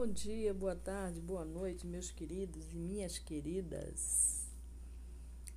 [0.00, 4.46] Bom dia, boa tarde, boa noite, meus queridos e minhas queridas.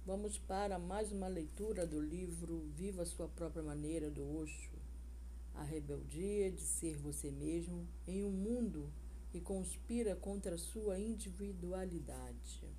[0.05, 4.73] Vamos para mais uma leitura do livro Viva Sua Própria Maneira, do Osho.
[5.53, 8.91] A rebeldia de ser você mesmo em um mundo
[9.31, 12.69] que conspira contra a sua individualidade.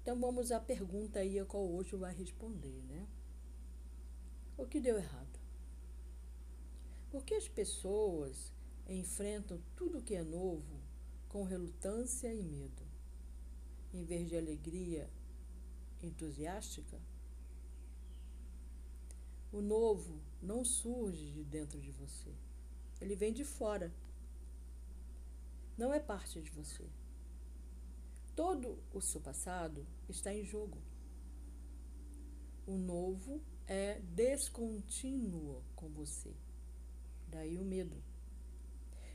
[0.00, 3.06] Então vamos à pergunta aí a qual Osho vai responder, né?
[4.56, 5.38] O que deu errado?
[7.10, 8.50] Por que as pessoas
[8.94, 10.80] enfrentam tudo que é novo
[11.28, 12.82] com relutância e medo,
[13.92, 15.08] em vez de alegria
[16.02, 17.00] entusiástica?
[19.52, 22.32] O novo não surge de dentro de você,
[23.00, 23.92] ele vem de fora.
[25.76, 26.84] Não é parte de você.
[28.36, 30.78] Todo o seu passado está em jogo.
[32.66, 36.32] O novo é descontínuo com você.
[37.28, 38.02] Daí o medo.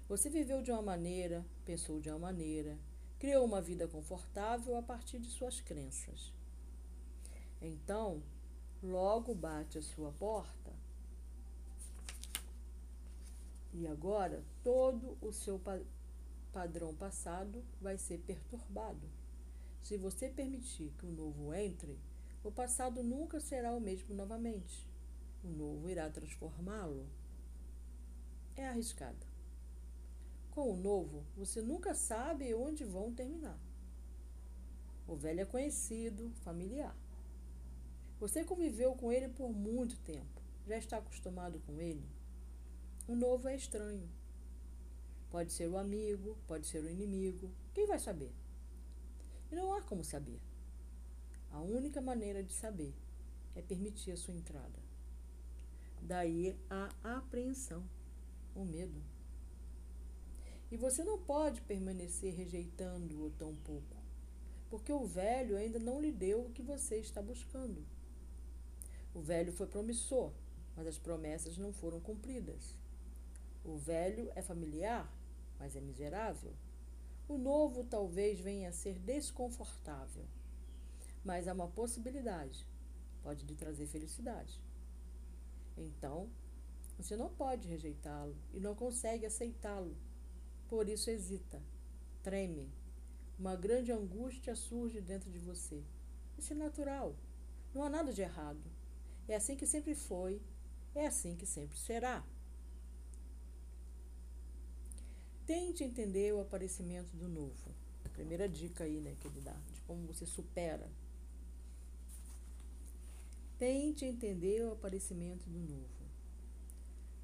[0.08, 2.78] Você viveu de uma maneira, pensou de uma maneira,
[3.20, 6.32] criou uma vida confortável a partir de suas crenças.
[7.62, 8.24] Então,
[8.82, 10.72] logo bate a sua porta
[13.74, 15.80] e agora todo o seu pa
[16.54, 19.08] padrão passado vai ser perturbado.
[19.84, 22.00] Se você permitir que o novo entre,
[22.44, 24.88] o passado nunca será o mesmo novamente.
[25.44, 27.06] O novo irá transformá-lo.
[28.56, 29.27] É arriscado.
[30.58, 33.60] Com o novo, você nunca sabe onde vão terminar.
[35.08, 36.98] O velho é conhecido, familiar.
[38.20, 42.04] Você conviveu com ele por muito tempo, já está acostumado com ele.
[43.08, 44.10] O novo é estranho.
[45.30, 48.34] Pode ser o amigo, pode ser o inimigo, quem vai saber?
[49.52, 50.42] E não há como saber.
[51.52, 52.96] A única maneira de saber
[53.56, 54.80] é permitir a sua entrada.
[56.02, 57.88] Daí a apreensão,
[58.56, 59.17] o medo.
[60.70, 63.96] E você não pode permanecer rejeitando-o tão pouco,
[64.70, 67.86] porque o velho ainda não lhe deu o que você está buscando.
[69.14, 70.34] O velho foi promissor,
[70.76, 72.76] mas as promessas não foram cumpridas.
[73.64, 75.10] O velho é familiar,
[75.58, 76.54] mas é miserável.
[77.30, 80.26] O novo talvez venha a ser desconfortável,
[81.24, 82.66] mas há uma possibilidade.
[83.24, 84.62] Pode lhe trazer felicidade.
[85.78, 86.30] Então,
[86.98, 89.96] você não pode rejeitá-lo e não consegue aceitá-lo
[90.70, 91.62] por isso hesita,
[92.24, 92.70] treme.
[93.40, 95.84] Uma grande angústia surge dentro de você.
[96.38, 97.16] Isso é natural.
[97.74, 98.64] Não há nada de errado.
[99.28, 100.42] É assim que sempre foi,
[100.96, 102.26] é assim que sempre será.
[105.46, 107.74] Tente entender o aparecimento do novo.
[108.04, 110.90] A primeira dica aí, né, que ele dá, de como você supera.
[113.58, 115.88] Tente entender o aparecimento do novo.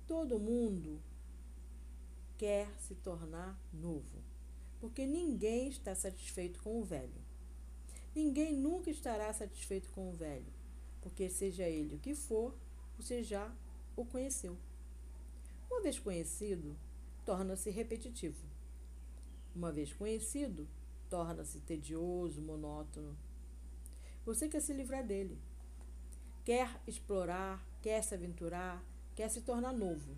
[0.08, 1.02] Todo mundo
[2.38, 4.23] quer se tornar novo,
[4.79, 7.21] porque ninguém está satisfeito com o velho.
[8.16, 10.51] Ninguém nunca estará satisfeito com o velho,
[11.01, 12.53] porque seja ele o que for,
[12.97, 13.53] você já
[13.95, 14.57] o conheceu.
[15.69, 16.77] Uma vez conhecido,
[17.25, 18.45] torna-se repetitivo.
[19.55, 20.67] Uma vez conhecido,
[21.09, 23.17] torna-se tedioso, monótono.
[24.25, 25.38] Você quer se livrar dele.
[26.45, 28.83] Quer explorar, quer se aventurar,
[29.15, 30.15] quer se tornar novo.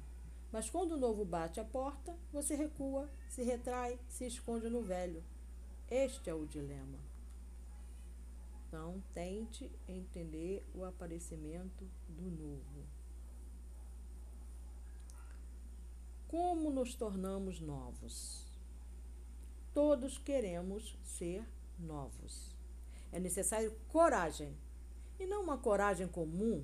[0.55, 5.21] Mas quando o novo bate a porta, você recua, se retrai, se esconde no velho.
[5.91, 6.97] Este é o dilema.
[8.65, 12.87] Então, tente entender o aparecimento do novo.
[16.29, 18.45] Como nos tornamos novos?
[19.73, 21.45] Todos queremos ser
[21.77, 22.55] novos.
[23.11, 24.55] É necessário coragem.
[25.19, 26.63] E não uma coragem comum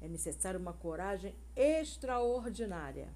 [0.00, 3.12] é necessária uma coragem extraordinária.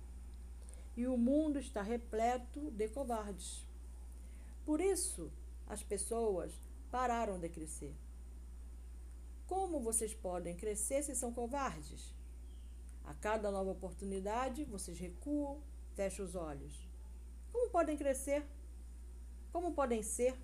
[0.97, 3.67] E o mundo está repleto de covardes.
[4.65, 5.31] Por isso,
[5.67, 6.53] as pessoas
[6.91, 7.95] pararam de crescer.
[9.47, 12.15] Como vocês podem crescer se são covardes?
[13.05, 15.61] A cada nova oportunidade, vocês recuam,
[15.95, 16.89] fecham os olhos.
[17.53, 18.45] Como podem crescer?
[19.53, 20.35] Como podem ser?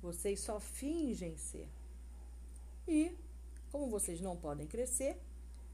[0.00, 1.68] Vocês só fingem ser.
[2.88, 3.16] E
[3.70, 5.20] como vocês não podem crescer,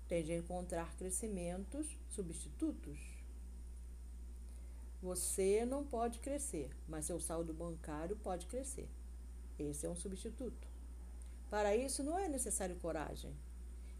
[0.08, 2.98] tende a encontrar crescimentos substitutos.
[5.00, 8.88] Você não pode crescer, mas seu saldo bancário pode crescer.
[9.58, 10.68] Esse é um substituto.
[11.50, 13.36] Para isso, não é necessário coragem.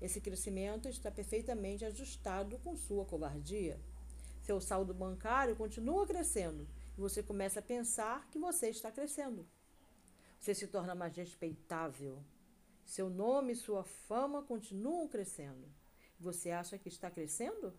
[0.01, 3.79] Esse crescimento está perfeitamente ajustado com sua covardia.
[4.43, 6.67] Seu saldo bancário continua crescendo
[6.97, 9.47] e você começa a pensar que você está crescendo.
[10.41, 12.19] Você se torna mais respeitável,
[12.85, 15.67] seu nome e sua fama continuam crescendo.
[16.19, 17.73] Você acha que está crescendo?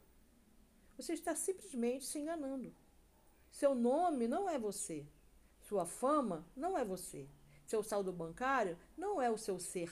[0.98, 2.74] Você está simplesmente se enganando.
[3.52, 5.08] Seu nome não é você.
[5.62, 7.30] Sua fama não é você.
[7.66, 9.92] Seu saldo bancário não é o seu ser.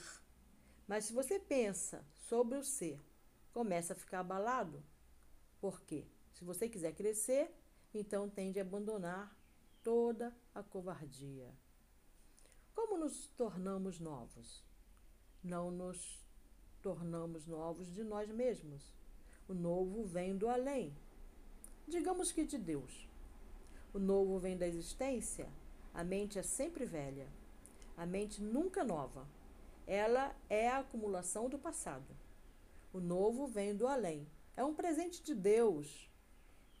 [0.86, 3.00] Mas se você pensa sobre o ser,
[3.52, 4.82] começa a ficar abalado.
[5.60, 6.06] Por quê?
[6.32, 7.54] Se você quiser crescer,
[7.94, 9.36] então tende a abandonar
[9.82, 11.54] toda a covardia.
[12.74, 14.64] Como nos tornamos novos?
[15.42, 16.24] Não nos
[16.80, 18.94] tornamos novos de nós mesmos.
[19.48, 20.96] O novo vem do além.
[21.88, 23.08] Digamos que de Deus.
[23.92, 25.48] O novo vem da existência.
[25.92, 27.26] A mente é sempre velha.
[27.96, 29.26] A mente nunca nova.
[29.84, 32.16] Ela é a acumulação do passado.
[32.92, 34.28] O novo vem do além.
[34.56, 36.08] É um presente de Deus.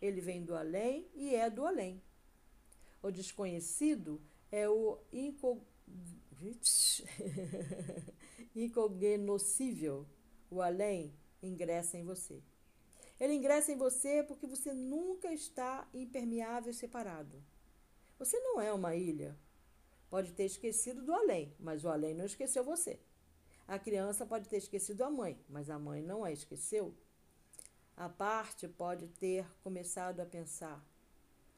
[0.00, 2.00] Ele vem do além e é do além.
[3.02, 4.22] O desconhecido
[4.52, 4.98] é o
[8.54, 10.06] incognoscível.
[10.50, 12.42] O além ingressa em você.
[13.18, 17.42] Ele ingressa em você porque você nunca está impermeável e separado.
[18.18, 19.36] Você não é uma ilha.
[20.10, 23.00] Pode ter esquecido do além, mas o além não esqueceu você.
[23.66, 26.94] A criança pode ter esquecido a mãe, mas a mãe não a esqueceu.
[27.96, 30.84] A parte pode ter começado a pensar: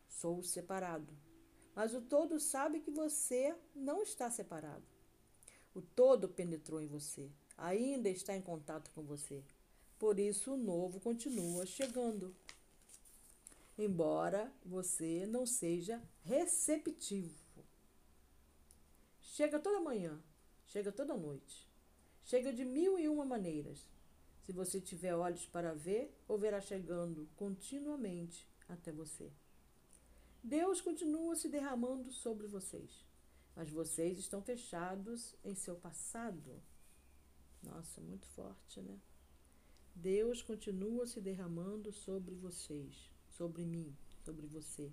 [0.09, 1.13] sou separado.
[1.75, 4.85] Mas o todo sabe que você não está separado.
[5.75, 7.29] O todo penetrou em você,
[7.59, 9.43] ainda está em contato com você.
[9.99, 12.35] Por isso o novo continua chegando.
[13.77, 17.35] Embora você não seja receptivo.
[19.21, 20.23] Chega toda manhã,
[20.67, 21.67] chega toda noite.
[22.25, 23.91] Chega de mil e uma maneiras.
[24.45, 29.33] Se você tiver olhos para ver, o verá chegando continuamente até você.
[30.47, 33.03] Deus continua se derramando sobre vocês,
[33.57, 36.63] mas vocês estão fechados em seu passado.
[37.63, 39.01] Nossa, muito forte, né?
[39.95, 44.93] Deus continua se derramando sobre vocês, sobre mim, sobre você.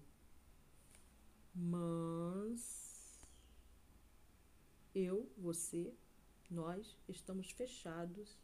[1.54, 3.20] Mas
[4.96, 5.94] eu, você,
[6.50, 8.40] nós estamos fechados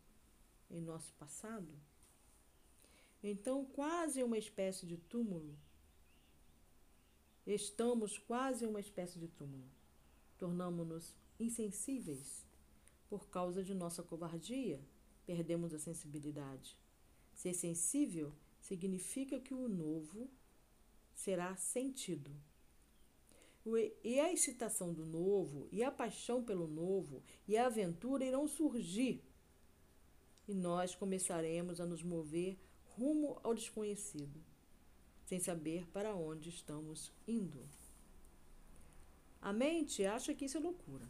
[0.69, 1.71] em nosso passado.
[3.23, 5.57] Então, quase uma espécie de túmulo
[7.47, 9.63] Estamos quase uma espécie de túmulo.
[10.37, 12.45] Tornamos-nos insensíveis
[13.09, 14.81] por causa de nossa covardia,
[15.25, 16.77] perdemos a sensibilidade.
[17.33, 20.29] Ser sensível significa que o novo
[21.15, 22.35] será sentido.
[24.03, 29.23] E a excitação do novo, e a paixão pelo novo, e a aventura irão surgir.
[30.49, 32.59] E nós começaremos a nos mover
[32.97, 34.46] rumo ao desconhecido
[35.27, 37.67] sem saber para onde estamos indo.
[39.41, 41.05] A mente acha que isso é loucura.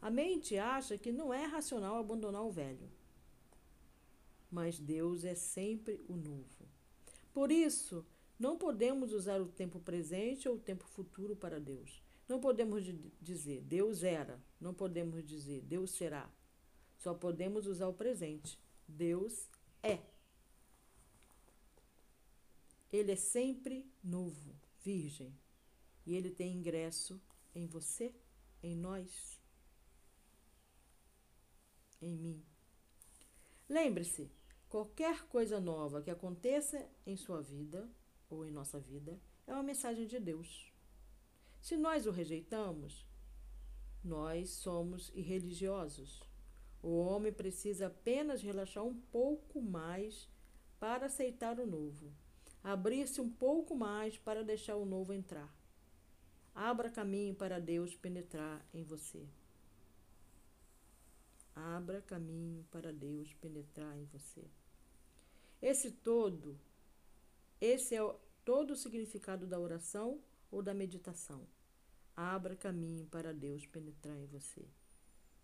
[0.00, 2.90] A mente acha que não é racional abandonar o velho.
[4.50, 6.66] Mas Deus é sempre o novo.
[7.30, 8.06] Por isso,
[8.38, 12.02] não podemos usar o tempo presente ou o tempo futuro para Deus.
[12.26, 12.82] Não podemos
[13.20, 16.26] dizer Deus era, não podemos dizer Deus será.
[16.96, 18.58] Só podemos usar o presente.
[18.88, 19.50] Deus
[19.82, 20.11] é.
[22.92, 24.54] Ele é sempre novo,
[24.84, 25.34] virgem.
[26.04, 27.18] E ele tem ingresso
[27.54, 28.14] em você,
[28.62, 29.40] em nós,
[32.02, 32.44] em mim.
[33.66, 34.30] Lembre-se,
[34.68, 37.88] qualquer coisa nova que aconteça em sua vida
[38.28, 40.70] ou em nossa vida é uma mensagem de Deus.
[41.62, 43.06] Se nós o rejeitamos,
[44.04, 46.20] nós somos irreligiosos.
[46.82, 50.28] O homem precisa apenas relaxar um pouco mais
[50.78, 52.12] para aceitar o novo
[52.62, 55.52] abrir-se um pouco mais para deixar o novo entrar.
[56.54, 59.26] Abra caminho para Deus penetrar em você.
[61.54, 64.44] Abra caminho para Deus penetrar em você.
[65.60, 66.58] Esse todo,
[67.60, 71.46] esse é todo o significado da oração ou da meditação.
[72.14, 74.66] Abra caminho para Deus penetrar em você.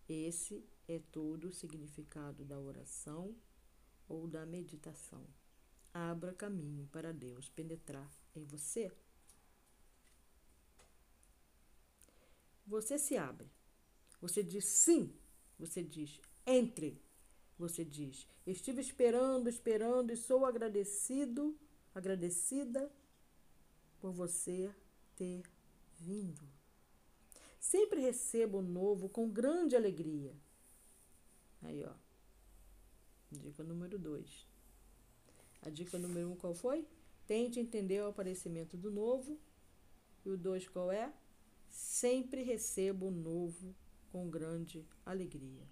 [0.07, 3.35] Esse é todo o significado da oração
[4.07, 5.25] ou da meditação
[5.93, 8.91] abra caminho para Deus penetrar em você.
[12.65, 13.49] Você se abre.
[14.21, 15.13] Você diz sim.
[15.57, 17.01] Você diz entre.
[17.57, 21.57] Você diz estive esperando, esperando e sou agradecido,
[21.93, 22.91] agradecida
[23.99, 24.73] por você
[25.15, 25.43] ter
[25.99, 26.47] vindo.
[27.59, 30.33] Sempre recebo o novo com grande alegria.
[31.61, 31.93] Aí, ó.
[33.29, 34.48] Dica número dois.
[35.61, 36.87] A dica número um qual foi?
[37.27, 39.39] Tente entender o aparecimento do novo.
[40.25, 41.13] E o dois qual é?
[41.69, 43.75] Sempre receba o novo
[44.11, 45.67] com grande alegria.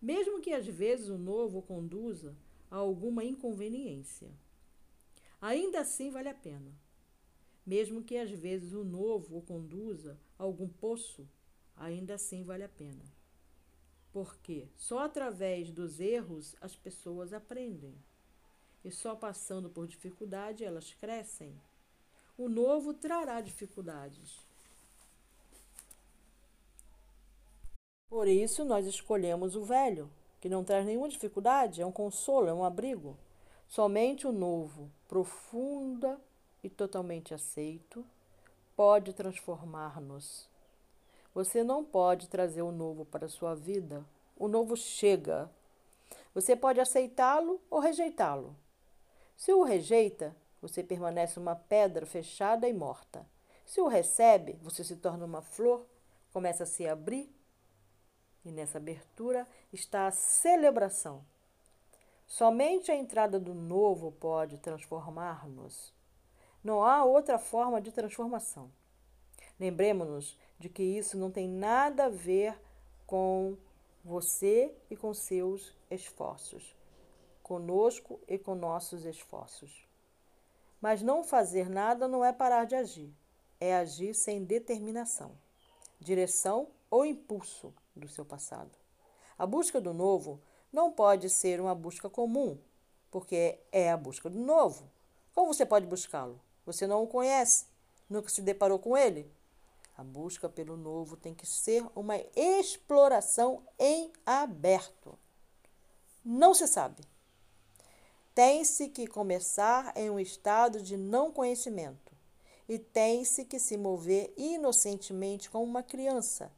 [0.00, 2.36] Mesmo que às vezes o novo conduza
[2.70, 4.30] a alguma inconveniência.
[5.40, 6.72] Ainda assim vale a pena.
[7.66, 11.28] Mesmo que às vezes o novo o conduza a algum poço,
[11.76, 13.04] ainda assim vale a pena.
[14.12, 17.94] Porque só através dos erros as pessoas aprendem.
[18.84, 21.54] E só passando por dificuldade elas crescem.
[22.36, 24.38] O novo trará dificuldades.
[28.08, 32.54] Por isso nós escolhemos o velho, que não traz nenhuma dificuldade, é um consolo, é
[32.54, 33.16] um abrigo.
[33.68, 36.18] Somente o novo, profunda
[36.62, 38.04] e totalmente aceito,
[38.74, 40.48] pode transformar-nos.
[41.34, 44.04] Você não pode trazer o novo para a sua vida.
[44.36, 45.50] O novo chega.
[46.34, 48.56] Você pode aceitá-lo ou rejeitá-lo.
[49.38, 53.24] Se o rejeita, você permanece uma pedra fechada e morta.
[53.64, 55.86] Se o recebe, você se torna uma flor,
[56.32, 57.32] começa a se abrir
[58.44, 61.24] e nessa abertura está a celebração.
[62.26, 65.94] Somente a entrada do novo pode transformar-nos.
[66.62, 68.68] Não há outra forma de transformação.
[69.58, 72.60] Lembremos-nos de que isso não tem nada a ver
[73.06, 73.56] com
[74.04, 76.74] você e com seus esforços,
[77.48, 79.88] conosco e com nossos esforços.
[80.82, 83.10] Mas não fazer nada não é parar de agir,
[83.58, 85.32] é agir sem determinação,
[85.98, 88.70] direção ou impulso do seu passado.
[89.38, 90.38] A busca do novo
[90.70, 92.58] não pode ser uma busca comum,
[93.10, 94.88] porque é a busca do novo.
[95.34, 96.38] Como você pode buscá-lo?
[96.66, 97.64] Você não o conhece,
[98.10, 99.32] nunca se deparou com ele.
[99.96, 105.18] A busca pelo novo tem que ser uma exploração em aberto.
[106.22, 107.02] Não se sabe.
[108.38, 112.12] Tem-se que começar em um estado de não conhecimento
[112.68, 116.48] e tem-se que se mover inocentemente como uma criança,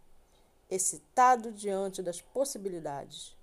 [0.68, 3.34] excitado diante das possibilidades.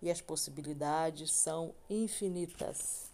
[0.00, 3.10] E as possibilidades são infinitas.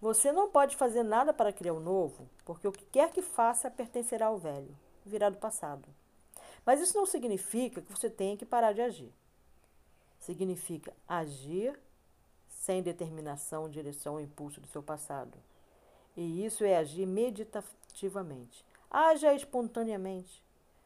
[0.00, 3.70] Você não pode fazer nada para criar o novo, porque o que quer que faça
[3.70, 5.88] pertencerá ao velho, virá do passado.
[6.64, 9.12] Mas isso não significa que você tenha que parar de agir.
[10.18, 11.78] Significa agir
[12.66, 15.38] sem determinação, direção ou impulso do seu passado.
[16.16, 18.64] E isso é agir meditativamente.
[18.90, 20.42] Haja espontaneamente.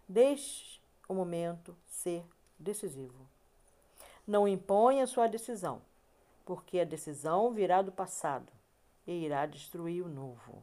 [0.06, 2.22] Deixe o momento ser
[2.58, 3.26] decisivo.
[4.26, 5.80] Não imponha sua decisão,
[6.44, 8.52] porque a decisão virá do passado
[9.06, 10.62] e irá destruir o novo.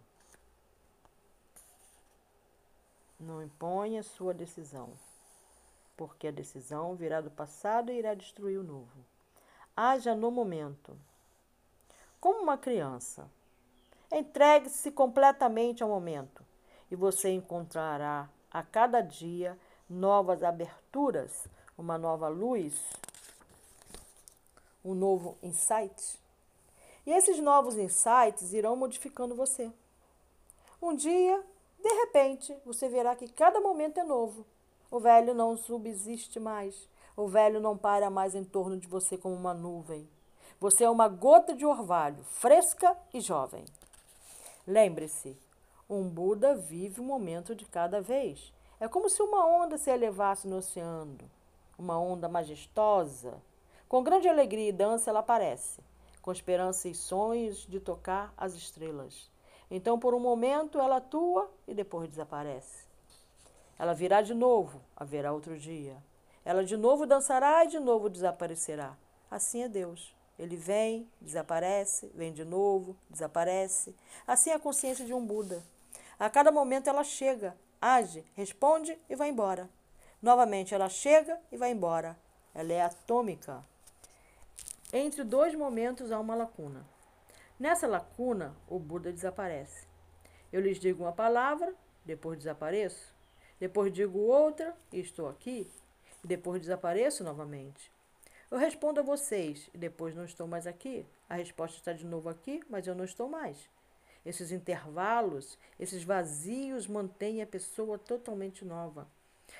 [3.19, 4.93] Não imponha sua decisão,
[5.97, 9.03] porque a decisão virá do passado e irá destruir o novo.
[9.75, 10.95] Haja no momento.
[12.19, 13.29] Como uma criança.
[14.11, 16.43] Entregue-se completamente ao momento
[16.89, 19.57] e você encontrará a cada dia
[19.89, 21.47] novas aberturas,
[21.77, 22.73] uma nova luz,
[24.83, 26.19] um novo insight.
[27.05, 29.71] E esses novos insights irão modificando você.
[30.81, 31.43] Um dia,
[31.79, 34.45] de repente, você verá que cada momento é novo.
[34.89, 36.87] O velho não subsiste mais.
[37.15, 40.07] O velho não para mais em torno de você como uma nuvem.
[40.59, 43.63] Você é uma gota de orvalho, fresca e jovem.
[44.65, 45.37] Lembre-se,
[45.87, 48.51] um Buda vive um momento de cada vez.
[48.79, 51.19] É como se uma onda se elevasse no oceano,
[51.77, 53.39] uma onda majestosa.
[53.87, 55.79] Com grande alegria e dança ela aparece,
[56.23, 59.29] com esperança e sonhos de tocar as estrelas.
[59.69, 62.87] Então, por um momento, ela atua e depois desaparece.
[63.77, 66.03] Ela virá de novo, haverá outro dia.
[66.43, 68.97] Ela de novo dançará e de novo desaparecerá.
[69.29, 70.16] Assim é Deus.
[70.37, 73.95] Ele vem, desaparece, vem de novo, desaparece.
[74.25, 75.63] Assim é a consciência de um Buda.
[76.19, 79.69] A cada momento ela chega, age, responde e vai embora.
[80.21, 82.17] Novamente ela chega e vai embora.
[82.53, 83.63] Ela é atômica.
[84.93, 86.85] Entre dois momentos há uma lacuna.
[87.59, 89.87] Nessa lacuna, o Buda desaparece.
[90.53, 91.73] Eu lhes digo uma palavra,
[92.05, 93.13] depois desapareço.
[93.59, 95.69] Depois digo outra e estou aqui.
[96.23, 97.91] Depois desapareço novamente.
[98.49, 101.05] Eu respondo a vocês e depois não estou mais aqui.
[101.29, 103.69] A resposta está de novo aqui, mas eu não estou mais.
[104.25, 109.07] Esses intervalos, esses vazios mantêm a pessoa totalmente nova.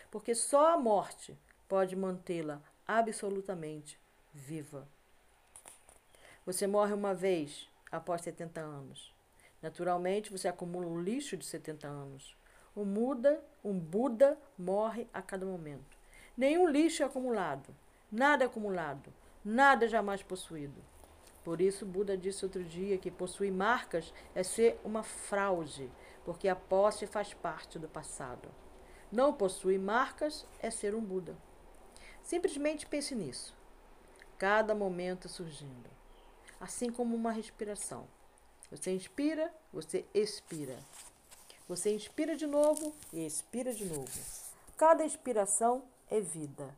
[0.09, 3.99] Porque só a morte pode mantê-la absolutamente
[4.33, 4.87] viva.
[6.45, 9.13] Você morre uma vez após 70 anos.
[9.61, 12.37] Naturalmente, você acumula um lixo de 70 anos.
[12.75, 15.97] Um Buda, um Buda morre a cada momento.
[16.37, 17.75] Nenhum lixo é acumulado,
[18.11, 20.81] nada acumulado, nada jamais possuído.
[21.43, 25.89] Por isso, Buda disse outro dia que possuir marcas é ser uma fraude,
[26.25, 28.49] porque a posse faz parte do passado.
[29.11, 31.37] Não possuir marcas é ser um Buda.
[32.21, 33.55] Simplesmente pense nisso.
[34.37, 35.89] Cada momento surgindo.
[36.59, 38.07] Assim como uma respiração.
[38.69, 40.77] Você inspira, você expira.
[41.69, 44.19] Você inspira de novo e expira de novo.
[44.75, 46.75] Cada inspiração é vida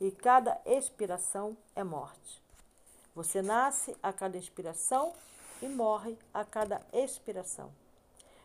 [0.00, 2.42] e cada expiração é morte.
[3.14, 5.12] Você nasce a cada inspiração
[5.60, 7.72] e morre a cada expiração.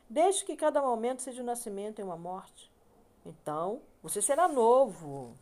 [0.10, 2.72] Desde que cada momento seja um nascimento e uma morte.
[3.26, 5.34] Então, você será novo.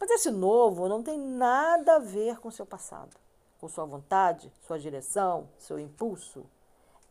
[0.00, 3.16] Mas esse novo não tem nada a ver com seu passado,
[3.60, 6.46] com sua vontade, sua direção, seu impulso.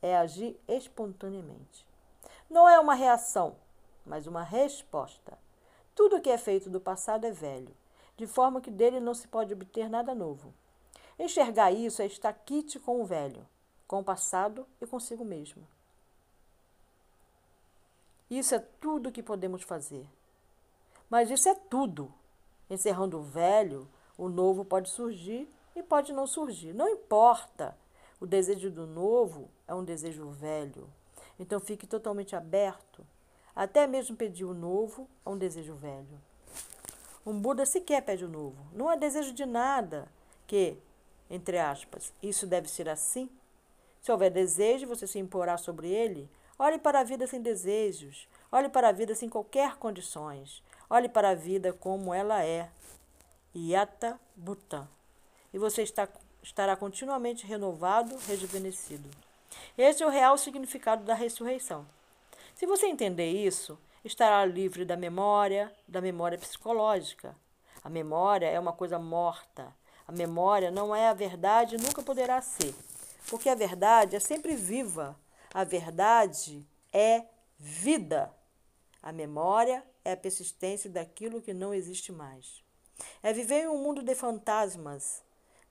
[0.01, 1.85] É agir espontaneamente.
[2.49, 3.55] Não é uma reação,
[4.05, 5.37] mas uma resposta.
[5.95, 7.75] Tudo que é feito do passado é velho,
[8.17, 10.53] de forma que dele não se pode obter nada novo.
[11.17, 13.47] Enxergar isso é estar quite com o velho,
[13.87, 15.65] com o passado e consigo mesmo.
[18.29, 20.07] Isso é tudo que podemos fazer.
[21.09, 22.11] Mas isso é tudo.
[22.69, 26.73] Encerrando o velho, o novo pode surgir e pode não surgir.
[26.73, 27.77] Não importa.
[28.19, 30.89] O desejo do novo é um desejo velho.
[31.39, 33.05] Então fique totalmente aberto.
[33.55, 36.19] Até mesmo pedir o novo é um desejo velho.
[37.25, 38.55] Um Buda sequer pede o novo.
[38.71, 40.07] Não há desejo de nada
[40.45, 40.77] que,
[41.29, 43.29] entre aspas, isso deve ser assim.
[44.01, 46.29] Se houver desejo, você se imporá sobre ele.
[46.59, 48.27] Olhe para a vida sem desejos.
[48.51, 50.61] Olhe para a vida sem qualquer condições.
[50.87, 52.69] Olhe para a vida como ela é.
[53.55, 54.87] Yata Bhutan.
[55.51, 56.07] E você está,
[56.43, 59.09] estará continuamente renovado, rejuvenescido.
[59.77, 61.87] Este é o real significado da ressurreição.
[62.53, 67.35] Se você entender isso, estará livre da memória, da memória psicológica.
[67.83, 69.75] A memória é uma coisa morta.
[70.07, 72.73] A memória não é a verdade e nunca poderá ser.
[73.29, 75.17] Porque a verdade é sempre viva.
[75.53, 77.25] A verdade é
[77.57, 78.31] vida.
[79.01, 82.63] A memória é a persistência daquilo que não existe mais.
[83.23, 85.23] É viver em um mundo de fantasmas,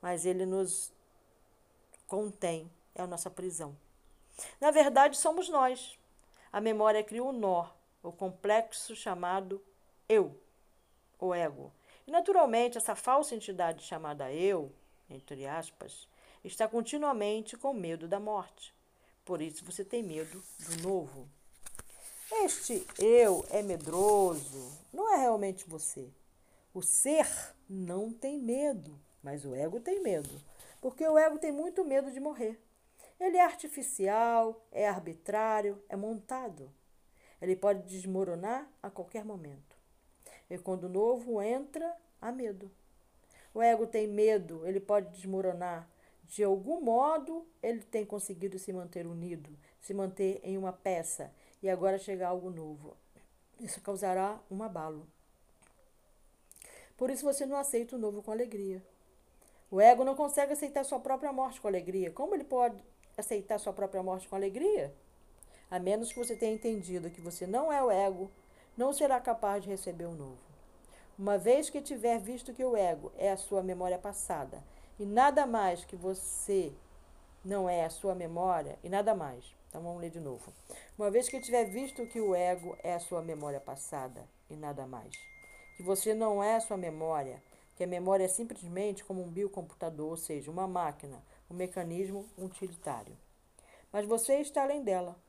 [0.03, 0.93] mas ele nos
[2.07, 3.77] contém, é a nossa prisão.
[4.61, 5.99] Na verdade, somos nós.
[6.53, 7.67] A memória cria um nó,
[8.05, 9.65] o complexo chamado
[10.09, 10.39] eu,
[11.19, 11.73] o ego.
[12.07, 14.71] E, naturalmente, essa falsa entidade chamada eu,
[15.09, 16.07] entre aspas,
[16.45, 18.75] está continuamente com medo da morte.
[19.25, 21.27] Por isso você tem medo do novo.
[22.43, 26.13] Este eu é medroso, não é realmente você.
[26.75, 27.27] O ser
[27.69, 30.43] não tem medo, mas o ego tem medo,
[30.81, 32.61] porque o ego tem muito medo de morrer.
[33.19, 36.71] Ele é artificial, é arbitrário, é montado.
[37.41, 39.77] Ele pode desmoronar a qualquer momento.
[40.49, 42.71] E quando o novo entra, há medo.
[43.53, 45.89] O ego tem medo, ele pode desmoronar.
[46.25, 51.69] De algum modo, ele tem conseguido se manter unido, se manter em uma peça e
[51.69, 52.97] agora chega algo novo.
[53.61, 55.07] Isso causará um abalo.
[56.97, 58.83] Por isso você não aceita o novo com alegria.
[59.71, 62.11] O ego não consegue aceitar sua própria morte com alegria.
[62.11, 62.83] Como ele pode
[63.17, 64.95] aceitar sua própria morte com alegria?
[65.75, 68.31] A menos que você tenha entendido que você não é o ego,
[68.77, 70.39] não será capaz de receber o novo.
[71.19, 74.63] Uma vez que tiver visto que o ego é a sua memória passada
[75.01, 76.73] e nada mais que você
[77.45, 79.45] não é a sua memória e nada mais.
[79.69, 80.53] Então vamos ler de novo.
[80.97, 84.87] Uma vez que tiver visto que o ego é a sua memória passada e nada
[84.87, 85.13] mais,
[85.77, 87.43] que você não é a sua memória,
[87.75, 93.19] que a memória é simplesmente como um biocomputador, ou seja, uma máquina, um mecanismo utilitário.
[93.93, 95.24] Mas você está além dela.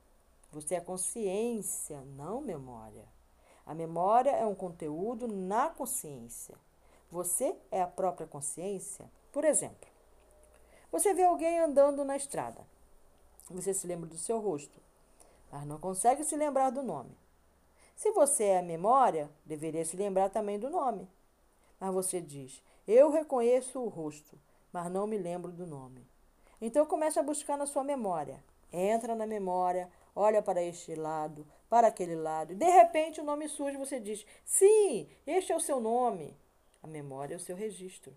[0.52, 3.06] Você é consciência, não memória.
[3.66, 6.56] A memória é um conteúdo na consciência.
[7.12, 9.10] Você é a própria consciência.
[9.32, 9.88] Por exemplo,
[10.92, 12.66] você vê alguém andando na estrada.
[13.50, 14.80] Você se lembra do seu rosto,
[15.52, 17.16] mas não consegue se lembrar do nome.
[17.96, 21.08] Se você é a memória, deveria se lembrar também do nome.
[21.80, 24.38] Mas você diz: Eu reconheço o rosto,
[24.72, 26.06] mas não me lembro do nome.
[26.62, 28.44] Então comece a buscar na sua memória.
[28.72, 33.78] Entra na memória, olha para este lado, para aquele lado, de repente o nome surge
[33.78, 36.36] você diz: Sim, este é o seu nome.
[36.82, 38.16] A memória é o seu registro.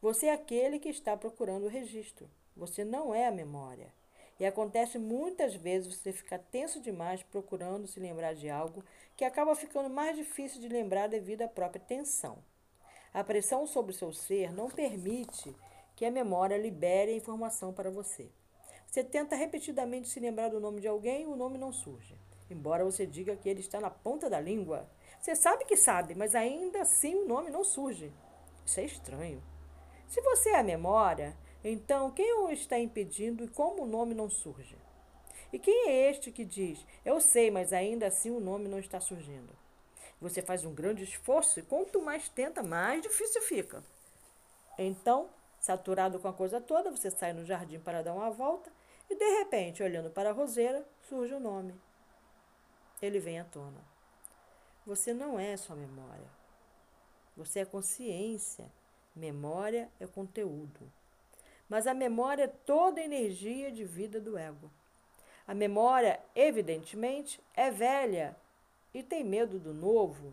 [0.00, 2.30] Você é aquele que está procurando o registro.
[2.56, 3.92] Você não é a memória.
[4.38, 8.82] E acontece muitas vezes você ficar tenso demais procurando se lembrar de algo
[9.14, 12.38] que acaba ficando mais difícil de lembrar devido à própria tensão.
[13.12, 15.54] A pressão sobre o seu ser não permite
[15.94, 18.30] que a memória libere a informação para você.
[18.90, 22.18] Você tenta repetidamente se lembrar do nome de alguém e o nome não surge.
[22.50, 24.90] Embora você diga que ele está na ponta da língua.
[25.20, 28.12] Você sabe que sabe, mas ainda assim o nome não surge.
[28.66, 29.40] Isso é estranho.
[30.08, 34.28] Se você é a memória, então quem o está impedindo e como o nome não
[34.28, 34.76] surge?
[35.52, 38.98] E quem é este que diz: Eu sei, mas ainda assim o nome não está
[38.98, 39.56] surgindo?
[40.20, 43.84] Você faz um grande esforço e quanto mais tenta, mais difícil fica.
[44.76, 48.79] Então, saturado com a coisa toda, você sai no jardim para dar uma volta
[49.10, 51.74] e de repente, olhando para a roseira, surge o nome.
[53.02, 53.82] ele vem à tona.
[54.86, 56.28] Você não é só memória.
[57.36, 58.70] Você é consciência.
[59.14, 60.80] Memória é conteúdo.
[61.68, 64.70] Mas a memória é toda a energia de vida do ego.
[65.46, 68.36] A memória, evidentemente, é velha
[68.94, 70.32] e tem medo do novo.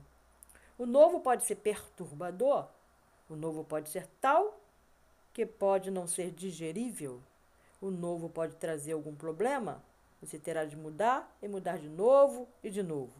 [0.78, 2.68] O novo pode ser perturbador,
[3.28, 4.60] o novo pode ser tal
[5.34, 7.22] que pode não ser digerível.
[7.82, 9.84] O novo pode trazer algum problema.
[10.22, 13.13] Você terá de mudar e mudar de novo e de novo.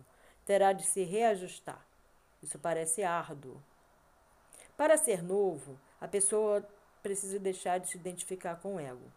[0.46, 1.86] Terá de se reajustar.
[2.42, 3.62] Isso parece árduo.
[4.76, 6.68] Para ser novo, a pessoa
[7.02, 9.12] precisa deixar de se identificar com o ego.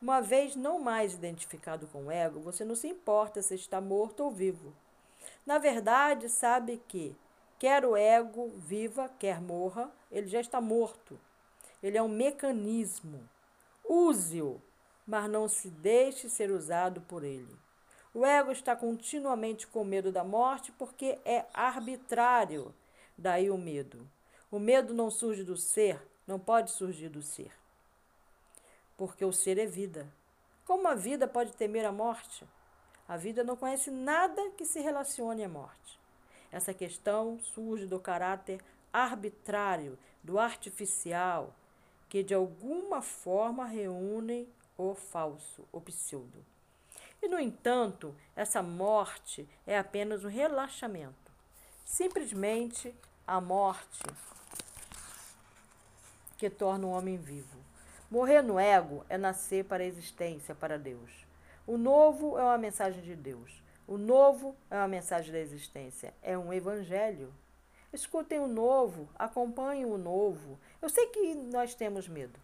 [0.00, 4.24] Uma vez não mais identificado com o ego, você não se importa se está morto
[4.24, 4.74] ou vivo.
[5.44, 7.14] Na verdade, sabe que,
[7.58, 11.20] quer o ego viva, quer morra, ele já está morto.
[11.82, 13.28] Ele é um mecanismo.
[13.92, 14.62] Use-o,
[15.04, 17.58] mas não se deixe ser usado por ele.
[18.14, 22.72] O ego está continuamente com medo da morte porque é arbitrário.
[23.18, 24.08] Daí o medo.
[24.48, 27.50] O medo não surge do ser, não pode surgir do ser.
[28.96, 30.06] Porque o ser é vida.
[30.64, 32.46] Como a vida pode temer a morte?
[33.08, 35.98] A vida não conhece nada que se relacione à morte.
[36.52, 41.52] Essa questão surge do caráter arbitrário, do artificial,
[42.10, 44.46] que de alguma forma reúnem
[44.76, 46.44] o falso, o pseudo.
[47.22, 51.30] E, no entanto, essa morte é apenas um relaxamento.
[51.84, 52.92] Simplesmente
[53.26, 54.02] a morte
[56.36, 57.58] que torna o homem vivo.
[58.10, 61.24] Morrer no ego é nascer para a existência, para Deus.
[61.64, 63.62] O novo é uma mensagem de Deus.
[63.86, 66.12] O novo é uma mensagem da existência.
[66.22, 67.32] É um evangelho.
[67.92, 70.58] Escutem o novo, acompanhem o novo.
[70.80, 72.38] Eu sei que nós temos medo.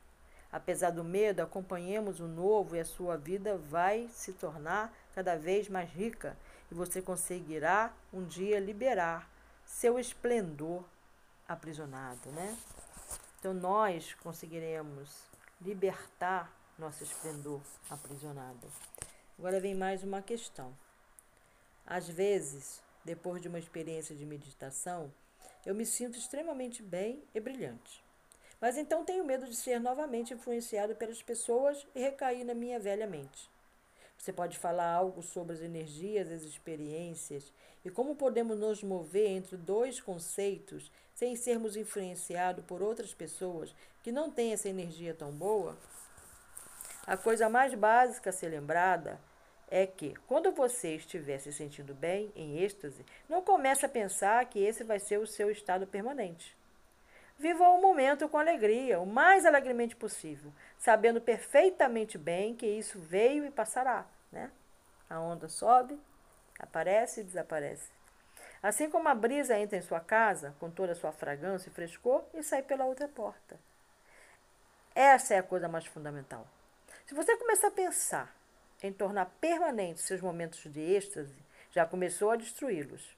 [0.51, 5.69] Apesar do medo, acompanhemos o novo e a sua vida vai se tornar cada vez
[5.69, 6.37] mais rica
[6.71, 9.31] e você conseguirá um dia liberar
[9.65, 10.85] seu esplendor
[11.49, 12.57] aprisionado, né?
[13.39, 15.11] Então nós conseguiremos
[15.61, 18.67] libertar nosso esplendor aprisionado.
[19.39, 20.73] Agora vem mais uma questão.
[21.87, 25.13] Às vezes, depois de uma experiência de meditação,
[25.66, 28.02] eu me sinto extremamente bem e brilhante.
[28.61, 33.07] Mas então tenho medo de ser novamente influenciado pelas pessoas e recair na minha velha
[33.07, 33.50] mente.
[34.16, 37.52] Você pode falar algo sobre as energias, as experiências
[37.85, 44.12] e como podemos nos mover entre dois conceitos sem sermos influenciados por outras pessoas que
[44.12, 45.76] não têm essa energia tão boa?
[47.07, 49.20] A coisa mais básica a ser lembrada
[49.68, 54.62] é que, quando você estiver se sentindo bem, em êxtase, não comece a pensar que
[54.62, 56.57] esse vai ser o seu estado permanente.
[57.38, 63.44] Viva o momento com alegria, o mais alegremente possível, sabendo perfeitamente bem que isso veio
[63.44, 64.07] e passará.
[64.33, 64.50] Né?
[65.11, 66.00] A onda sobe,
[66.59, 67.90] aparece e desaparece.
[68.62, 72.24] Assim como a brisa entra em sua casa, com toda a sua fragrância e frescor,
[72.33, 73.59] e sai pela outra porta.
[74.94, 76.46] Essa é a coisa mais fundamental.
[77.05, 78.35] Se você começar a pensar
[78.83, 81.35] em tornar permanentes seus momentos de êxtase,
[81.71, 83.17] já começou a destruí-los.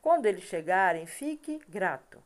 [0.00, 2.22] Quando eles chegarem, fique grato.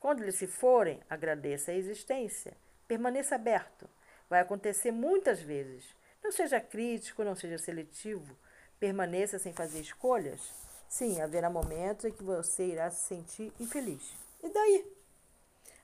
[0.00, 2.56] Quando eles se forem, agradeça a existência.
[2.86, 3.88] Permaneça aberto.
[4.30, 5.84] Vai acontecer muitas vezes.
[6.22, 8.36] Não seja crítico, não seja seletivo.
[8.78, 10.40] Permaneça sem fazer escolhas.
[10.88, 14.14] Sim, haverá momentos em que você irá se sentir infeliz.
[14.42, 14.98] E daí?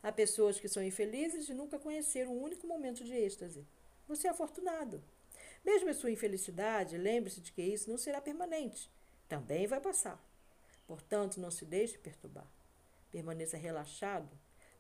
[0.03, 3.66] Há pessoas que são infelizes e nunca conheceram um único momento de êxtase.
[4.07, 5.03] Você é afortunado.
[5.64, 8.90] Mesmo a sua infelicidade, lembre-se de que isso não será permanente.
[9.29, 10.22] Também vai passar.
[10.87, 12.46] Portanto, não se deixe perturbar.
[13.11, 14.29] Permaneça relaxado,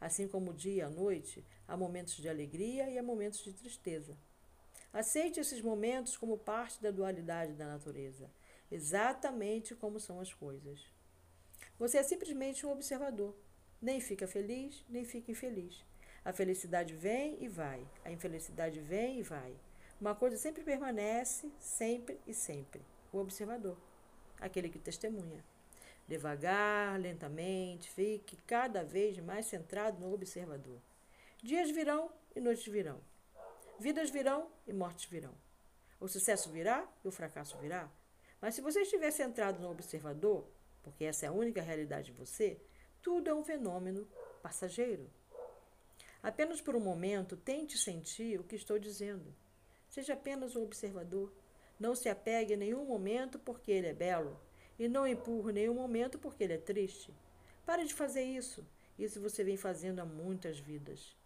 [0.00, 3.52] assim como o dia e a noite, há momentos de alegria e há momentos de
[3.52, 4.16] tristeza.
[4.92, 8.30] Aceite esses momentos como parte da dualidade da natureza,
[8.70, 10.84] exatamente como são as coisas.
[11.78, 13.34] Você é simplesmente um observador.
[13.80, 15.84] Nem fica feliz, nem fica infeliz.
[16.24, 19.54] A felicidade vem e vai, a infelicidade vem e vai.
[20.00, 23.76] Uma coisa sempre permanece, sempre e sempre: o observador,
[24.40, 25.44] aquele que testemunha.
[26.06, 30.78] Devagar, lentamente, fique cada vez mais centrado no observador.
[31.42, 33.00] Dias virão e noites virão.
[33.78, 35.34] Vidas virão e mortes virão.
[35.98, 37.90] O sucesso virá e o fracasso virá.
[38.40, 40.46] Mas se você estiver centrado no observador,
[40.82, 42.60] porque essa é a única realidade de você,
[43.00, 44.06] tudo é um fenômeno
[44.42, 45.10] passageiro.
[46.22, 49.34] Apenas por um momento, tente sentir o que estou dizendo.
[49.94, 51.32] Seja apenas um observador.
[51.78, 54.36] Não se apegue em nenhum momento porque ele é belo.
[54.76, 57.14] E não empurre em nenhum momento porque ele é triste.
[57.64, 58.66] Pare de fazer isso.
[58.98, 61.16] Isso você vem fazendo há muitas vidas.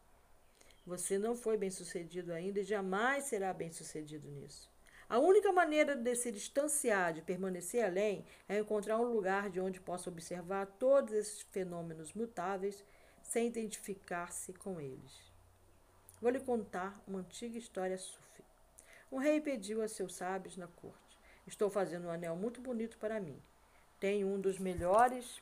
[0.85, 4.70] Você não foi bem sucedido ainda e jamais será bem sucedido nisso.
[5.09, 9.81] A única maneira de se distanciar, de permanecer além, é encontrar um lugar de onde
[9.81, 12.85] possa observar todos esses fenômenos mutáveis
[13.22, 15.33] sem identificar-se com eles.
[16.20, 18.28] Vou lhe contar uma antiga história sufi.
[19.11, 23.18] Um rei pediu a seus sábios na corte: Estou fazendo um anel muito bonito para
[23.18, 23.40] mim.
[23.99, 25.40] Tenho um dos melhores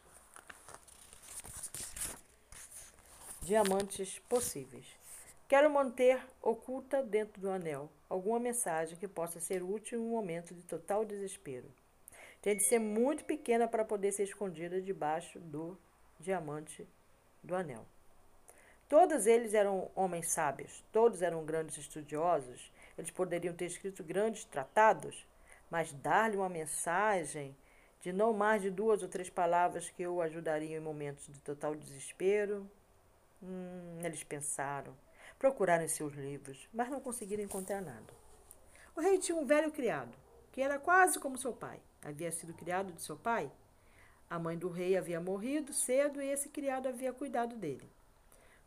[3.42, 4.86] diamantes possíveis.
[5.48, 10.54] Quero manter oculta dentro do anel alguma mensagem que possa ser útil em um momento
[10.54, 11.70] de total desespero.
[12.42, 15.76] Tem de ser muito pequena para poder ser escondida debaixo do
[16.18, 16.86] diamante
[17.42, 17.84] do anel.
[18.88, 25.26] Todos eles eram homens sábios, todos eram grandes estudiosos, eles poderiam ter escrito grandes tratados,
[25.70, 27.56] mas dar-lhe uma mensagem
[28.00, 31.74] de não mais de duas ou três palavras que o ajudariam em momentos de total
[31.74, 32.68] desespero.
[33.42, 34.96] Hum, eles pensaram.
[35.38, 38.14] Procuraram em seus livros, mas não conseguiram encontrar nada.
[38.94, 40.16] O rei tinha um velho criado,
[40.52, 41.80] que era quase como seu pai.
[42.02, 43.50] Havia sido criado de seu pai.
[44.30, 47.90] A mãe do rei havia morrido cedo e esse criado havia cuidado dele.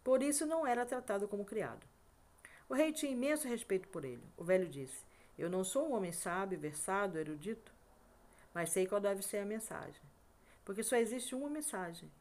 [0.04, 1.86] Por isso não era tratado como criado.
[2.70, 4.24] O rei tinha imenso respeito por ele.
[4.38, 5.04] O velho disse:
[5.36, 7.74] Eu não sou um homem sábio, versado, erudito,
[8.54, 10.02] mas sei qual deve ser a mensagem.
[10.64, 12.12] Porque só existe uma mensagem.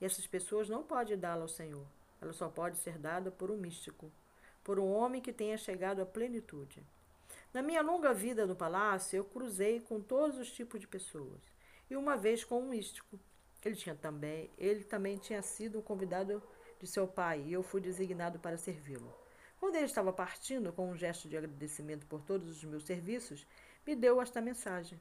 [0.00, 1.84] E essas pessoas não podem dá-la ao Senhor.
[2.20, 4.08] Ela só pode ser dada por um místico,
[4.62, 6.80] por um homem que tenha chegado à plenitude.
[7.52, 11.40] Na minha longa vida no palácio, eu cruzei com todos os tipos de pessoas,
[11.90, 13.18] e uma vez com um místico.
[13.64, 16.40] Ele tinha também, ele também tinha sido um convidado
[16.80, 19.27] de seu pai, e eu fui designado para servi-lo.
[19.58, 23.46] Quando ele estava partindo, com um gesto de agradecimento por todos os meus serviços,
[23.86, 24.98] me deu esta mensagem.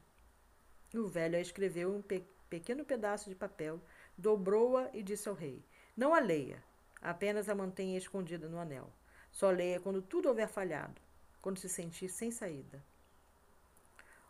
[0.94, 3.82] O velho a escreveu em um pe pequeno pedaço de papel,
[4.18, 5.62] dobrou-a e disse ao rei:
[5.98, 6.64] Não a leia,
[7.02, 8.92] Apenas a mantenha escondida no anel.
[9.32, 11.00] Só leia quando tudo houver falhado,
[11.42, 12.84] quando se sentir sem saída.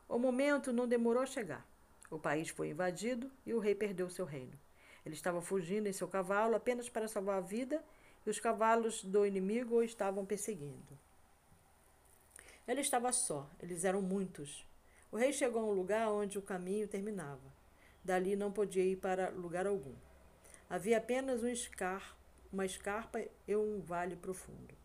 [0.08, 1.66] O momento não demorou a chegar.
[2.10, 4.58] O país foi invadido e o rei perdeu seu reino.
[5.06, 7.84] Ele estava fugindo em seu cavalo apenas para salvar a vida
[8.28, 11.00] e os cavalos do inimigo o estavam perseguindo.
[12.68, 14.68] Ele estava só, eles eram muitos.
[15.10, 17.56] O rei chegou a um lugar onde o caminho terminava.
[18.04, 19.96] Dali não podia ir para lugar algum.
[20.70, 22.18] Havia apenas um escar
[22.52, 24.76] uma escarpa e um vale profundo.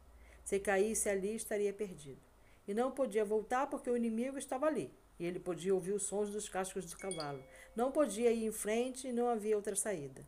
[0.45, 2.21] Se caísse ali, estaria perdido.
[2.67, 6.31] E não podia voltar porque o inimigo estava ali, e ele podia ouvir os sons
[6.31, 7.43] dos cascos do cavalo.
[7.75, 10.25] Não podia ir em frente e não havia outra saída.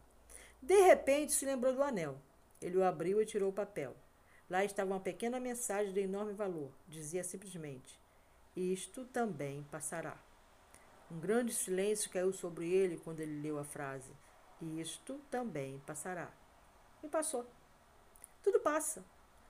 [0.61, 2.17] De repente se lembrou do anel.
[2.65, 3.95] Ele o abriu e tirou o papel.
[4.49, 6.73] Lá estava uma pequena mensagem de enorme valor.
[6.89, 8.01] Dizia simplesmente:
[8.57, 10.17] Isto também passará.
[11.11, 14.11] Um grande silêncio caiu sobre ele quando ele leu a frase:
[14.63, 16.33] Isto também passará.
[17.03, 17.47] E passou.
[18.43, 19.05] Tudo passa.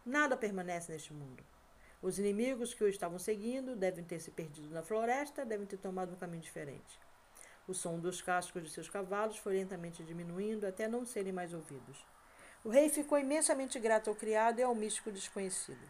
[0.05, 1.45] Nada permanece neste mundo.
[2.03, 6.13] Os inimigos que o estavam seguindo devem ter se perdido na floresta, devem ter tomado
[6.13, 6.99] um caminho diferente.
[7.69, 12.05] O som dos cascos de seus cavalos foi lentamente diminuindo até não serem mais ouvidos.
[12.65, 15.87] O rei ficou imensamente grato ao criado e ao místico desconhecido.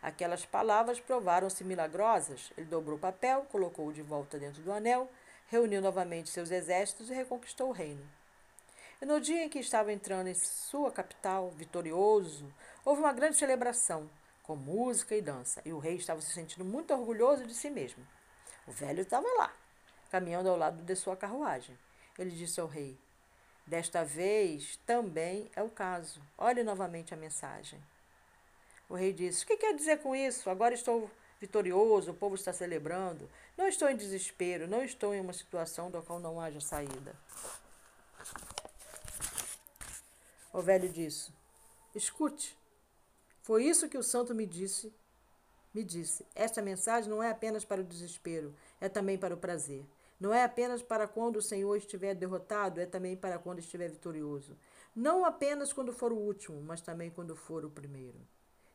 [0.00, 2.52] Aquelas palavras provaram-se milagrosas.
[2.56, 5.10] Ele dobrou o papel, colocou-o de volta dentro do anel,
[5.48, 8.08] reuniu novamente seus exércitos e reconquistou o reino.
[9.02, 12.46] E no dia em que estava entrando em sua capital, vitorioso,
[12.84, 14.08] houve uma grande celebração,
[14.44, 18.06] com música e dança, e o rei estava se sentindo muito orgulhoso de si mesmo.
[18.68, 19.52] O velho estava lá,
[20.10, 21.76] caminhando ao lado de sua carruagem.
[22.16, 22.96] Ele disse ao rei:
[23.66, 26.20] Desta vez também é o caso.
[26.36, 27.80] Olhe novamente a mensagem.
[28.88, 30.50] O rei disse: O que quer dizer com isso?
[30.50, 33.28] Agora estou vitorioso, o povo está celebrando.
[33.56, 37.14] Não estou em desespero, não estou em uma situação da qual não haja saída.
[40.52, 41.32] O velho disse:
[41.94, 42.56] Escute.
[43.42, 44.92] Foi isso que o santo me disse.
[45.72, 49.84] Me disse: Esta mensagem não é apenas para o desespero, é também para o prazer.
[50.18, 54.56] Não é apenas para quando o Senhor estiver derrotado, é também para quando estiver vitorioso.
[54.94, 58.18] Não apenas quando for o último, mas também quando for o primeiro.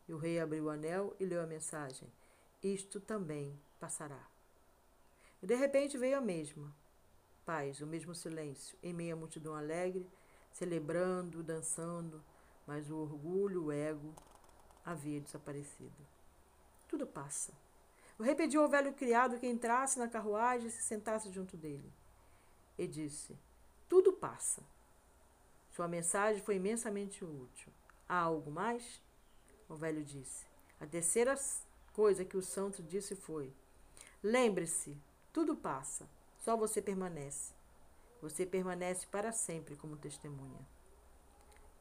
[0.08, 2.12] E o rei abriu o anel e leu a mensagem:
[2.62, 4.28] Isto também passará.
[5.42, 6.76] E de repente veio a mesma
[7.46, 10.08] paz, o mesmo silêncio, em meio à multidão alegre
[10.52, 12.22] celebrando, dançando,
[12.68, 14.14] mas o orgulho, o ego,
[14.86, 16.06] havia desaparecido.
[16.88, 17.54] Tudo passa.
[18.20, 21.90] O rei pediu ao velho criado que entrasse na carruagem e se sentasse junto dele.
[22.78, 23.40] E disse:
[23.88, 24.62] Tudo passa.
[25.72, 27.72] Sua mensagem foi imensamente útil.
[28.10, 29.02] Há algo mais?
[29.70, 30.46] O velho disse.
[30.82, 31.34] A terceira
[31.94, 33.54] coisa que o santo disse foi:
[34.22, 34.98] Lembre-se,
[35.32, 36.06] tudo passa,
[36.44, 37.54] só você permanece.
[38.22, 40.68] Você permanece para sempre como testemunha.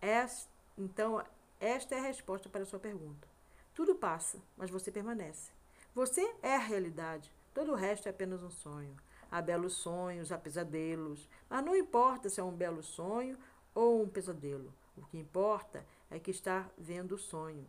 [0.01, 1.25] Esta, então,
[1.59, 3.27] esta é a resposta para a sua pergunta.
[3.75, 5.58] Tudo passa, mas você permanece.
[5.99, 7.29] Você é a realidade.
[7.53, 8.97] Todo o resto é apenas um sonho.
[9.29, 13.37] Há belos sonhos, há pesadelos, mas não importa se é um belo sonho
[13.75, 14.73] ou um pesadelo.
[14.97, 17.67] O que importa é que está vendo o sonho.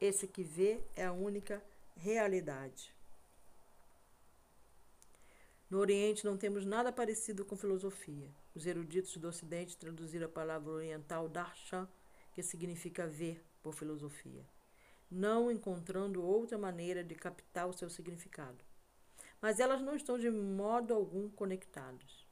[0.00, 1.62] Esse que vê é a única
[1.98, 2.94] realidade.
[5.68, 8.30] No Oriente não temos nada parecido com filosofia.
[8.54, 11.86] Os eruditos do Ocidente traduziram a palavra oriental darshan,
[12.32, 14.46] que significa ver, por filosofia,
[15.10, 18.64] não encontrando outra maneira de captar o seu significado.
[19.40, 22.26] Mas elas não estão de modo algum conectadas.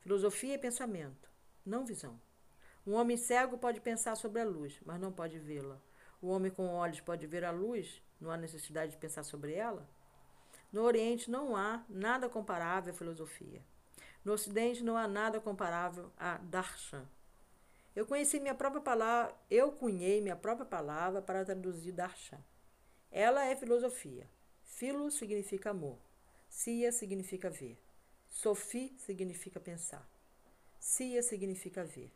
[0.00, 1.30] Filosofia é pensamento,
[1.66, 2.18] não visão.
[2.86, 5.78] Um homem cego pode pensar sobre a luz, mas não pode vê-la.
[6.22, 9.86] O homem com olhos pode ver a luz, não há necessidade de pensar sobre ela?
[10.72, 13.62] No Oriente não há nada comparável à filosofia.
[14.24, 17.06] No Ocidente não há nada comparável a darshan.
[17.98, 22.38] Eu conheci minha própria palavra, eu cunhei minha própria palavra para traduzir darshan.
[23.10, 24.30] Ela é filosofia.
[24.62, 25.98] Filo significa amor.
[26.48, 27.76] Sia significa ver.
[28.28, 30.08] Sofi significa pensar.
[30.78, 32.12] Sia significa ver.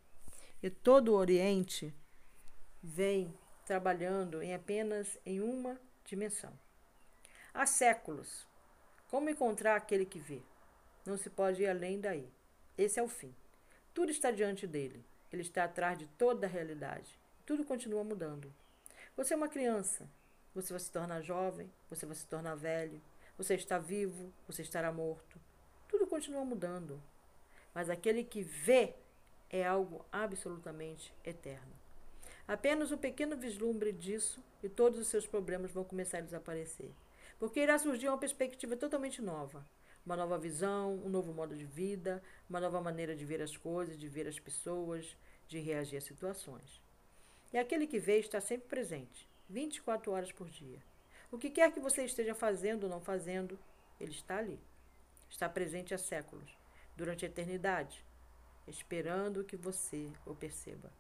[0.63, 1.93] E todo o Oriente
[2.81, 6.57] vem trabalhando em apenas em uma dimensão.
[7.53, 8.47] Há séculos.
[9.11, 10.43] Como encontrar aquele que vê?
[11.05, 12.33] Não se pode ir além daí.
[12.79, 13.35] Esse é o fim.
[13.93, 15.05] Tudo está diante dele.
[15.33, 17.19] Ele está atrás de toda a realidade.
[17.47, 18.53] Tudo continua mudando.
[19.17, 20.09] Você é uma criança.
[20.55, 21.73] Você vai se tornar jovem.
[21.89, 23.01] Você vai se tornar velho.
[23.39, 24.33] Você está vivo.
[24.47, 25.41] Você estará morto.
[25.89, 27.03] Tudo continua mudando.
[27.75, 28.95] Mas aquele que vê
[29.49, 31.73] é algo absolutamente eterno.
[32.47, 36.91] Apenas um pequeno vislumbre disso e todos os seus problemas vão começar a desaparecer.
[37.39, 39.65] Porque irá surgir uma perspectiva totalmente nova.
[40.05, 43.97] Uma nova visão, um novo modo de vida, uma nova maneira de ver as coisas,
[43.97, 46.81] de ver as pessoas, de reagir a situações.
[47.53, 50.83] E aquele que vê está sempre presente, 24 horas por dia.
[51.31, 53.59] O que quer que você esteja fazendo ou não fazendo,
[54.01, 54.59] ele está ali.
[55.31, 56.57] Está presente há séculos,
[56.97, 58.05] durante a eternidade,
[58.67, 60.91] esperando que você o perceba.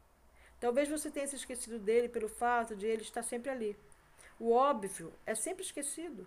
[0.60, 3.76] Talvez você tenha se esquecido dele pelo fato de ele estar sempre ali.
[4.38, 6.26] O óbvio é sempre esquecido.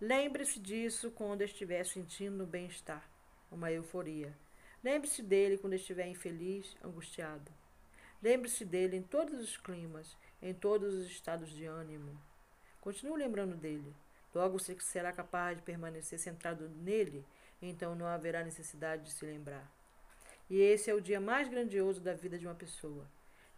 [0.00, 3.06] Lembre-se disso quando estiver sentindo bem-estar,
[3.52, 4.34] uma euforia.
[4.82, 7.52] Lembre-se dele quando estiver infeliz, angustiado.
[8.22, 12.18] Lembre-se dele em todos os climas, em todos os estados de ânimo.
[12.80, 13.94] Continue lembrando dele.
[14.34, 17.22] Logo você será capaz de permanecer centrado nele,
[17.60, 19.70] então não haverá necessidade de se lembrar.
[20.48, 23.06] E esse é o dia mais grandioso da vida de uma pessoa.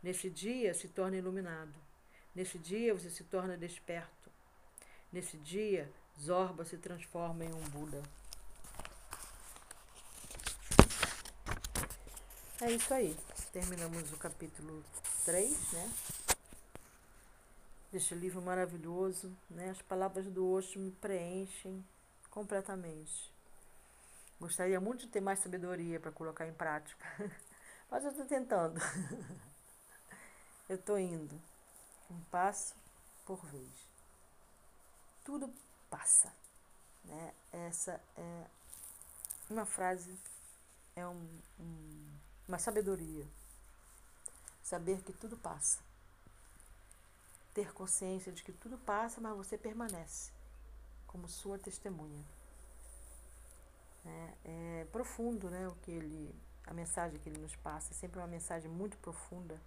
[0.02, 1.74] Nesse dia se torna iluminado.
[2.34, 4.28] Nesse dia você se torna desperto.
[5.12, 5.88] Nesse dia,
[6.20, 8.02] Zorba se transforma em um Buda.
[12.60, 13.16] É isso aí.
[13.52, 14.84] Terminamos o capítulo
[15.24, 15.92] 3, né?
[17.90, 19.70] Deste livro maravilhoso, né?
[19.70, 21.84] As palavras do Osho me preenchem
[22.30, 23.32] completamente.
[24.40, 27.04] Gostaria muito de ter mais sabedoria para colocar em prática,
[27.90, 28.80] mas eu estou tentando.
[30.68, 31.38] Eu estou indo
[32.10, 32.74] um passo
[33.26, 33.68] por vez.
[35.22, 35.52] Tudo
[35.92, 36.32] passa.
[37.04, 37.34] Né?
[37.52, 38.46] Essa é
[39.50, 40.18] uma frase,
[40.96, 41.28] é um,
[41.60, 43.28] um, uma sabedoria.
[44.62, 45.80] Saber que tudo passa.
[47.52, 50.32] Ter consciência de que tudo passa, mas você permanece
[51.06, 52.24] como sua testemunha.
[54.06, 56.34] É, é profundo né, o que ele,
[56.66, 59.60] a mensagem que ele nos passa, é sempre uma mensagem muito profunda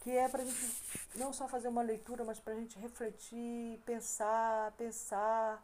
[0.00, 0.82] que é para a gente
[1.14, 5.62] não só fazer uma leitura, mas para a gente refletir, pensar, pensar,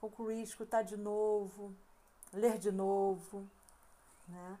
[0.00, 1.74] concluir, escutar de novo,
[2.32, 3.46] ler de novo,
[4.26, 4.58] né?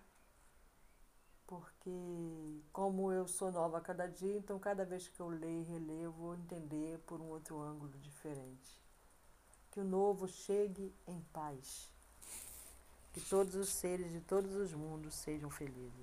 [1.46, 5.64] Porque como eu sou nova a cada dia, então cada vez que eu leio e
[5.64, 8.80] releio, eu vou entender por um outro ângulo diferente.
[9.70, 11.90] Que o novo chegue em paz.
[13.12, 15.92] Que todos os seres de todos os mundos sejam felizes.